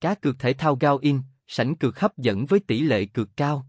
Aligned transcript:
Cá 0.00 0.14
cược 0.14 0.38
thể 0.38 0.52
thao 0.52 0.76
Gao 0.76 0.98
In, 0.98 1.20
sảnh 1.46 1.74
cược 1.74 2.00
hấp 2.00 2.18
dẫn 2.18 2.46
với 2.46 2.60
tỷ 2.60 2.80
lệ 2.80 3.04
cược 3.04 3.36
cao. 3.36 3.66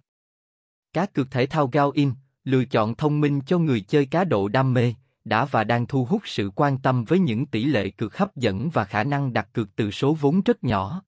Cá 0.93 1.05
cược 1.05 1.31
thể 1.31 1.45
thao 1.45 1.67
Gao 1.67 1.91
In, 1.91 2.11
lựa 2.43 2.65
chọn 2.65 2.95
thông 2.95 3.21
minh 3.21 3.41
cho 3.45 3.57
người 3.57 3.81
chơi 3.81 4.05
cá 4.05 4.23
độ 4.23 4.47
đam 4.47 4.73
mê, 4.73 4.93
đã 5.25 5.45
và 5.45 5.63
đang 5.63 5.85
thu 5.85 6.05
hút 6.05 6.21
sự 6.25 6.51
quan 6.55 6.77
tâm 6.77 7.03
với 7.03 7.19
những 7.19 7.45
tỷ 7.45 7.63
lệ 7.63 7.89
cược 7.89 8.17
hấp 8.17 8.35
dẫn 8.35 8.69
và 8.69 8.85
khả 8.85 9.03
năng 9.03 9.33
đặt 9.33 9.49
cược 9.53 9.75
từ 9.75 9.91
số 9.91 10.13
vốn 10.13 10.41
rất 10.41 10.63
nhỏ. 10.63 11.03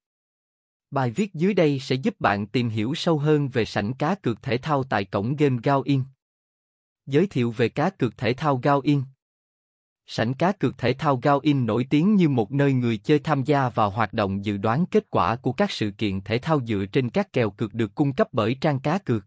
Bài 0.92 1.12
viết 1.12 1.34
dưới 1.34 1.54
đây 1.54 1.80
sẽ 1.80 1.96
giúp 1.96 2.20
bạn 2.20 2.48
tìm 2.48 2.70
hiểu 2.70 2.94
sâu 2.96 3.20
hơn 3.20 3.48
về 3.48 3.66
sảnh 3.66 3.94
cá 3.94 4.16
cược 4.16 4.42
thể 4.42 4.58
thao 4.58 4.84
tại 4.84 5.06
cổng 5.06 5.36
game 5.36 5.58
Gao 5.64 5.82
In. 5.82 6.04
Giới 7.06 7.28
thiệu 7.28 7.52
về 7.52 7.70
cá 7.70 7.90
cược 7.90 8.18
thể 8.18 8.34
thao 8.34 8.58
Gao 8.58 8.80
In. 8.80 9.02
Sảnh 10.12 10.34
cá 10.34 10.52
cược 10.52 10.78
thể 10.78 10.94
thao 10.94 11.18
Gao 11.18 11.40
In 11.40 11.66
nổi 11.66 11.88
tiếng 11.90 12.16
như 12.16 12.30
một 12.30 12.52
nơi 12.52 12.74
người 12.74 12.98
chơi 12.98 13.20
tham 13.20 13.44
gia 13.44 13.70
vào 13.70 13.90
hoạt 13.90 14.14
động 14.14 14.46
dự 14.46 14.58
đoán 14.58 14.86
kết 14.86 15.10
quả 15.10 15.36
của 15.36 15.52
các 15.52 15.72
sự 15.72 15.92
kiện 15.98 16.22
thể 16.22 16.40
thao 16.40 16.62
dựa 16.66 16.86
trên 16.92 17.10
các 17.10 17.34
kèo 17.34 17.50
cược 17.50 17.74
được 17.74 17.96
cung 17.96 18.14
cấp 18.14 18.28
bởi 18.32 18.56
trang 18.62 18.80
cá 18.80 18.98
cược. 18.98 19.24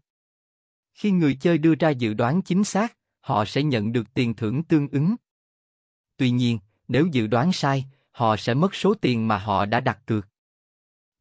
Khi 0.93 1.11
người 1.11 1.35
chơi 1.35 1.57
đưa 1.57 1.75
ra 1.75 1.89
dự 1.89 2.13
đoán 2.13 2.41
chính 2.41 2.63
xác, 2.63 2.97
họ 3.19 3.45
sẽ 3.45 3.63
nhận 3.63 3.91
được 3.91 4.13
tiền 4.13 4.33
thưởng 4.33 4.63
tương 4.63 4.87
ứng. 4.87 5.15
Tuy 6.17 6.29
nhiên, 6.29 6.59
nếu 6.87 7.07
dự 7.11 7.27
đoán 7.27 7.53
sai, 7.53 7.85
họ 8.11 8.37
sẽ 8.37 8.53
mất 8.53 8.75
số 8.75 8.93
tiền 8.93 9.27
mà 9.27 9.37
họ 9.37 9.65
đã 9.65 9.79
đặt 9.79 9.99
cược. 10.05 10.27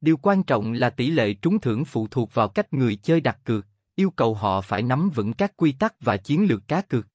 Điều 0.01 0.17
quan 0.17 0.43
trọng 0.43 0.73
là 0.73 0.91
tỷ 0.91 1.11
lệ 1.11 1.35
trúng 1.35 1.61
thưởng 1.61 1.85
phụ 1.85 2.07
thuộc 2.11 2.35
vào 2.35 2.49
cách 2.49 2.73
người 2.73 2.97
chơi 2.97 3.21
đặt 3.21 3.39
cược, 3.45 3.67
yêu 3.95 4.11
cầu 4.11 4.35
họ 4.35 4.61
phải 4.61 4.83
nắm 4.83 5.11
vững 5.11 5.33
các 5.33 5.57
quy 5.57 5.73
tắc 5.73 5.95
và 6.01 6.17
chiến 6.17 6.47
lược 6.49 6.69
cá 6.69 6.83
cược. 6.83 7.07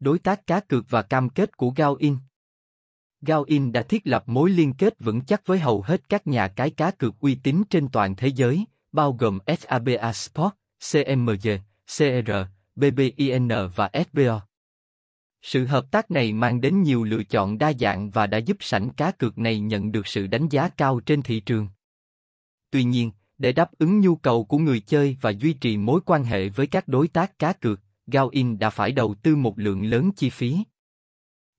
Đối 0.00 0.18
tác 0.18 0.46
cá 0.46 0.60
cược 0.60 0.84
và 0.88 1.02
cam 1.02 1.28
kết 1.28 1.56
của 1.56 1.70
Gao 1.76 1.94
In 1.94 2.16
Gao 3.20 3.42
In 3.42 3.72
đã 3.72 3.82
thiết 3.82 4.06
lập 4.06 4.22
mối 4.26 4.50
liên 4.50 4.72
kết 4.72 4.94
vững 5.00 5.20
chắc 5.20 5.46
với 5.46 5.58
hầu 5.58 5.82
hết 5.82 6.08
các 6.08 6.26
nhà 6.26 6.48
cái 6.48 6.70
cá 6.70 6.90
cược 6.90 7.20
uy 7.20 7.34
tín 7.34 7.62
trên 7.70 7.88
toàn 7.88 8.16
thế 8.16 8.28
giới, 8.28 8.64
bao 8.92 9.12
gồm 9.12 9.38
SABA 9.58 10.12
Sport, 10.12 10.52
CMG, 10.92 11.48
CR, 11.96 12.30
BBIN 12.76 13.48
và 13.74 13.90
SBO. 14.12 14.40
Sự 15.42 15.66
hợp 15.66 15.90
tác 15.90 16.10
này 16.10 16.32
mang 16.32 16.60
đến 16.60 16.82
nhiều 16.82 17.04
lựa 17.04 17.22
chọn 17.22 17.58
đa 17.58 17.72
dạng 17.72 18.10
và 18.10 18.26
đã 18.26 18.38
giúp 18.38 18.56
sảnh 18.60 18.90
cá 18.90 19.10
cược 19.10 19.38
này 19.38 19.60
nhận 19.60 19.92
được 19.92 20.06
sự 20.06 20.26
đánh 20.26 20.48
giá 20.48 20.68
cao 20.68 21.00
trên 21.00 21.22
thị 21.22 21.40
trường. 21.40 21.68
Tuy 22.70 22.84
nhiên, 22.84 23.10
để 23.38 23.52
đáp 23.52 23.70
ứng 23.78 24.00
nhu 24.00 24.16
cầu 24.16 24.44
của 24.44 24.58
người 24.58 24.80
chơi 24.80 25.16
và 25.20 25.30
duy 25.30 25.52
trì 25.52 25.76
mối 25.76 26.00
quan 26.06 26.24
hệ 26.24 26.48
với 26.48 26.66
các 26.66 26.88
đối 26.88 27.08
tác 27.08 27.38
cá 27.38 27.52
cược, 27.52 27.80
Gaoin 28.10 28.58
đã 28.58 28.70
phải 28.70 28.92
đầu 28.92 29.14
tư 29.22 29.36
một 29.36 29.58
lượng 29.58 29.84
lớn 29.84 30.10
chi 30.16 30.30
phí. 30.30 30.58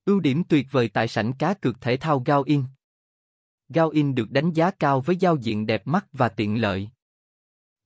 Ưu 0.04 0.20
điểm 0.20 0.44
tuyệt 0.44 0.66
vời 0.70 0.88
tại 0.88 1.08
sảnh 1.08 1.32
cá 1.32 1.54
cược 1.54 1.80
thể 1.80 1.96
thao 1.96 2.20
Gaoin. 2.20 2.64
Gaoin 3.68 4.14
được 4.14 4.30
đánh 4.30 4.52
giá 4.52 4.70
cao 4.70 5.00
với 5.00 5.16
giao 5.16 5.36
diện 5.36 5.66
đẹp 5.66 5.86
mắt 5.86 6.06
và 6.12 6.28
tiện 6.28 6.60
lợi. 6.60 6.88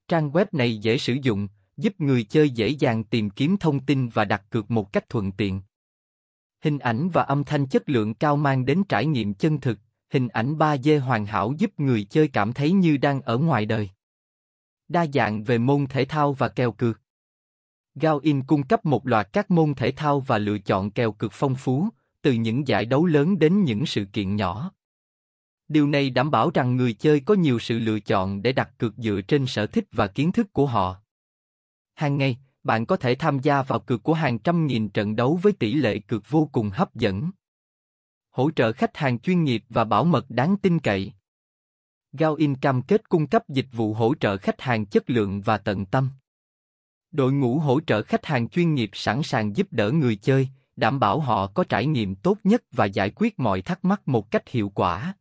Trang 0.08 0.30
web 0.30 0.46
này 0.52 0.78
dễ 0.78 0.98
sử 0.98 1.16
dụng, 1.22 1.48
giúp 1.76 2.00
người 2.00 2.24
chơi 2.24 2.50
dễ 2.50 2.68
dàng 2.68 3.04
tìm 3.04 3.30
kiếm 3.30 3.56
thông 3.56 3.80
tin 3.80 4.08
và 4.08 4.24
đặt 4.24 4.44
cược 4.50 4.70
một 4.70 4.92
cách 4.92 5.08
thuận 5.08 5.32
tiện. 5.32 5.60
Hình 6.64 6.78
ảnh 6.78 7.08
và 7.08 7.22
âm 7.22 7.44
thanh 7.44 7.66
chất 7.66 7.88
lượng 7.88 8.14
cao 8.14 8.36
mang 8.36 8.64
đến 8.64 8.82
trải 8.88 9.06
nghiệm 9.06 9.34
chân 9.34 9.60
thực, 9.60 9.78
hình 10.10 10.28
ảnh 10.28 10.58
3D 10.58 11.00
hoàn 11.00 11.26
hảo 11.26 11.54
giúp 11.58 11.80
người 11.80 12.04
chơi 12.04 12.28
cảm 12.28 12.52
thấy 12.52 12.72
như 12.72 12.96
đang 12.96 13.20
ở 13.20 13.38
ngoài 13.38 13.66
đời. 13.66 13.90
Đa 14.88 15.06
dạng 15.14 15.42
về 15.42 15.58
môn 15.58 15.86
thể 15.86 16.04
thao 16.04 16.32
và 16.32 16.48
kèo 16.48 16.72
cược. 16.72 17.00
Gao 18.00 18.18
In 18.18 18.42
cung 18.42 18.62
cấp 18.62 18.84
một 18.84 19.06
loạt 19.06 19.28
các 19.32 19.50
môn 19.50 19.74
thể 19.74 19.90
thao 19.90 20.20
và 20.20 20.38
lựa 20.38 20.58
chọn 20.58 20.90
kèo 20.90 21.12
cực 21.12 21.32
phong 21.34 21.54
phú, 21.54 21.88
từ 22.22 22.32
những 22.32 22.68
giải 22.68 22.84
đấu 22.84 23.06
lớn 23.06 23.38
đến 23.38 23.64
những 23.64 23.86
sự 23.86 24.04
kiện 24.12 24.36
nhỏ. 24.36 24.72
Điều 25.68 25.86
này 25.86 26.10
đảm 26.10 26.30
bảo 26.30 26.50
rằng 26.54 26.76
người 26.76 26.92
chơi 26.92 27.20
có 27.20 27.34
nhiều 27.34 27.58
sự 27.58 27.78
lựa 27.78 28.00
chọn 28.00 28.42
để 28.42 28.52
đặt 28.52 28.70
cược 28.78 28.96
dựa 28.96 29.20
trên 29.28 29.46
sở 29.46 29.66
thích 29.66 29.84
và 29.92 30.06
kiến 30.06 30.32
thức 30.32 30.52
của 30.52 30.66
họ. 30.66 30.96
Hàng 31.94 32.18
ngày, 32.18 32.38
bạn 32.62 32.86
có 32.86 32.96
thể 32.96 33.14
tham 33.14 33.38
gia 33.38 33.62
vào 33.62 33.80
cược 33.80 34.02
của 34.02 34.14
hàng 34.14 34.38
trăm 34.38 34.66
nghìn 34.66 34.88
trận 34.88 35.16
đấu 35.16 35.38
với 35.42 35.52
tỷ 35.52 35.74
lệ 35.74 35.98
cược 35.98 36.30
vô 36.30 36.48
cùng 36.52 36.70
hấp 36.70 36.94
dẫn. 36.94 37.30
Hỗ 38.30 38.50
trợ 38.50 38.72
khách 38.72 38.96
hàng 38.96 39.18
chuyên 39.18 39.44
nghiệp 39.44 39.64
và 39.68 39.84
bảo 39.84 40.04
mật 40.04 40.26
đáng 40.28 40.56
tin 40.56 40.78
cậy. 40.78 41.12
Gao 42.12 42.34
In 42.34 42.54
cam 42.54 42.82
kết 42.82 43.08
cung 43.08 43.26
cấp 43.26 43.48
dịch 43.48 43.68
vụ 43.72 43.94
hỗ 43.94 44.14
trợ 44.14 44.36
khách 44.36 44.60
hàng 44.60 44.86
chất 44.86 45.10
lượng 45.10 45.40
và 45.40 45.58
tận 45.58 45.86
tâm. 45.86 46.10
Đội 47.16 47.32
ngũ 47.32 47.58
hỗ 47.58 47.80
trợ 47.80 48.02
khách 48.02 48.26
hàng 48.26 48.48
chuyên 48.48 48.74
nghiệp 48.74 48.90
sẵn 48.92 49.22
sàng 49.22 49.56
giúp 49.56 49.66
đỡ 49.70 49.90
người 49.90 50.16
chơi, 50.16 50.48
đảm 50.76 51.00
bảo 51.00 51.20
họ 51.20 51.46
có 51.46 51.64
trải 51.64 51.86
nghiệm 51.86 52.14
tốt 52.14 52.38
nhất 52.44 52.62
và 52.72 52.84
giải 52.84 53.10
quyết 53.16 53.40
mọi 53.40 53.62
thắc 53.62 53.84
mắc 53.84 54.08
một 54.08 54.30
cách 54.30 54.48
hiệu 54.48 54.68
quả. 54.68 55.14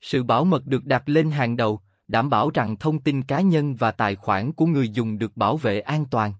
Sự 0.00 0.22
bảo 0.22 0.44
mật 0.44 0.66
được 0.66 0.84
đặt 0.84 1.08
lên 1.08 1.30
hàng 1.30 1.56
đầu, 1.56 1.80
đảm 2.08 2.30
bảo 2.30 2.50
rằng 2.50 2.76
thông 2.76 3.00
tin 3.00 3.22
cá 3.22 3.40
nhân 3.40 3.74
và 3.74 3.90
tài 3.90 4.16
khoản 4.16 4.52
của 4.52 4.66
người 4.66 4.88
dùng 4.88 5.18
được 5.18 5.36
bảo 5.36 5.56
vệ 5.56 5.80
an 5.80 6.04
toàn. 6.10 6.32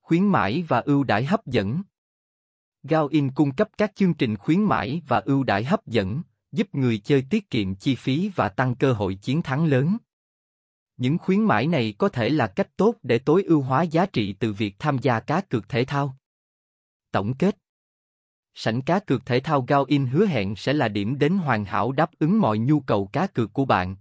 Khuyến 0.00 0.26
mãi 0.26 0.64
và 0.68 0.80
ưu 0.80 1.04
đãi 1.04 1.24
hấp 1.24 1.46
dẫn. 1.46 1.82
Gaoin 2.82 3.30
cung 3.30 3.52
cấp 3.52 3.68
các 3.78 3.92
chương 3.94 4.14
trình 4.14 4.36
khuyến 4.36 4.62
mãi 4.62 5.02
và 5.08 5.18
ưu 5.18 5.44
đãi 5.44 5.64
hấp 5.64 5.86
dẫn, 5.86 6.22
giúp 6.52 6.74
người 6.74 6.98
chơi 6.98 7.26
tiết 7.30 7.50
kiệm 7.50 7.74
chi 7.74 7.94
phí 7.94 8.30
và 8.34 8.48
tăng 8.48 8.74
cơ 8.74 8.92
hội 8.92 9.14
chiến 9.14 9.42
thắng 9.42 9.64
lớn. 9.64 9.96
Những 11.02 11.18
khuyến 11.18 11.40
mãi 11.40 11.66
này 11.66 11.94
có 11.98 12.08
thể 12.08 12.28
là 12.28 12.46
cách 12.46 12.76
tốt 12.76 12.94
để 13.02 13.18
tối 13.18 13.42
ưu 13.42 13.62
hóa 13.62 13.82
giá 13.82 14.06
trị 14.06 14.32
từ 14.32 14.52
việc 14.52 14.74
tham 14.78 14.98
gia 14.98 15.20
cá 15.20 15.40
cược 15.40 15.68
thể 15.68 15.84
thao. 15.84 16.16
Tổng 17.10 17.34
kết 17.34 17.56
Sảnh 18.54 18.82
cá 18.82 18.98
cược 18.98 19.26
thể 19.26 19.40
thao 19.40 19.62
Gao 19.62 19.84
In 19.84 20.06
hứa 20.06 20.26
hẹn 20.26 20.56
sẽ 20.56 20.72
là 20.72 20.88
điểm 20.88 21.18
đến 21.18 21.38
hoàn 21.38 21.64
hảo 21.64 21.92
đáp 21.92 22.10
ứng 22.18 22.40
mọi 22.40 22.58
nhu 22.58 22.80
cầu 22.80 23.06
cá 23.12 23.26
cược 23.26 23.52
của 23.52 23.64
bạn. 23.64 23.96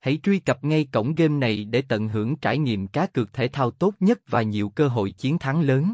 Hãy 0.00 0.18
truy 0.22 0.38
cập 0.38 0.64
ngay 0.64 0.88
cổng 0.92 1.14
game 1.14 1.34
này 1.34 1.64
để 1.64 1.82
tận 1.82 2.08
hưởng 2.08 2.36
trải 2.36 2.58
nghiệm 2.58 2.88
cá 2.88 3.06
cược 3.06 3.32
thể 3.32 3.48
thao 3.48 3.70
tốt 3.70 3.94
nhất 4.00 4.20
và 4.26 4.42
nhiều 4.42 4.68
cơ 4.68 4.88
hội 4.88 5.10
chiến 5.10 5.38
thắng 5.38 5.60
lớn. 5.60 5.92